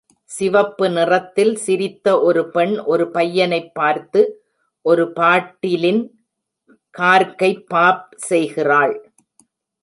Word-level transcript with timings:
சிவப்பு 0.29 0.89
நிறத்தில் 0.89 1.55
சிரித்த 1.55 2.21
ஒரு 2.21 2.49
பெண் 2.49 2.77
ஒரு 2.85 3.11
பையனைப் 3.11 3.73
பார்த்து 3.73 4.21
ஒரு 4.85 5.05
பாட்டிலின் 5.15 6.01
கார்க்கை 6.97 7.65
பாப் 7.65 8.09
செய்கிறாள். 8.15 8.95